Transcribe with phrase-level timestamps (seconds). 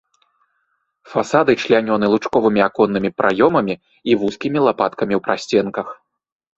[1.11, 5.87] Фасады члянёны лучковымі аконнымі праёмамі і вузкімі лапаткамі ў прасценках.